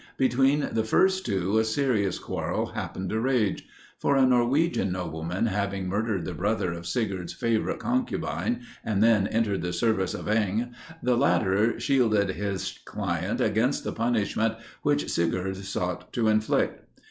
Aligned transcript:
Between 0.17 0.67
the 0.71 0.83
first 0.83 1.27
two, 1.27 1.59
a 1.59 1.63
serious 1.63 2.17
quarrel 2.17 2.65
happened 2.71 3.11
to 3.11 3.19
rage. 3.19 3.67
For 3.99 4.15
a 4.15 4.25
Norwegian 4.25 4.91
nobleman 4.91 5.45
having 5.45 5.87
murdered 5.87 6.25
the 6.25 6.33
brother 6.33 6.73
of 6.73 6.87
Sigurd's 6.87 7.33
favourite 7.35 7.77
concubine, 7.77 8.61
and 8.83 9.03
then 9.03 9.27
entered 9.27 9.61
the 9.61 9.71
service 9.73 10.15
of 10.15 10.27
Inge, 10.27 10.73
the 11.03 11.15
latter 11.15 11.79
shielded 11.79 12.29
his 12.29 12.79
client 12.83 13.41
against 13.41 13.83
the 13.83 13.93
punishment 13.93 14.55
which 14.81 15.07
Sigurd 15.07 15.57
sought 15.57 16.11
to 16.13 16.29
inflict. 16.29 16.83